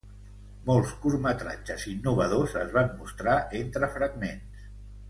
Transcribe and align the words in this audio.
Molts 0.69 0.93
curtmetratges 1.03 1.85
innovadors 1.93 2.57
es 2.65 2.75
van 2.79 2.91
mostrar 3.03 3.39
entre 3.65 3.95
fragments. 4.01 4.69